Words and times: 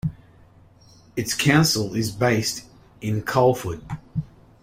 Its 1.15 1.35
council 1.35 1.93
is 1.93 2.09
based 2.09 2.65
in 3.01 3.21
Coleford. 3.21 3.83